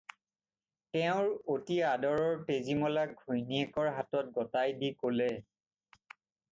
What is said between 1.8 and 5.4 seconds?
আদৰৰ তেজীমলাক ঘৈণীয়েকৰ হাতত গতাই দি ক'লে।